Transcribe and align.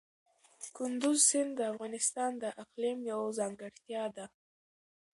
کندز 0.77 1.17
سیند 1.29 1.51
د 1.57 1.61
افغانستان 1.71 2.31
د 2.43 2.45
اقلیم 2.63 2.99
یوه 3.11 3.29
ځانګړتیا 3.39 4.03
ده. 4.15 4.25